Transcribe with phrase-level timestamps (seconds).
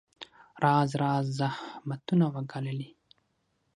[0.63, 2.89] راز راز زحمتونه وګاللې.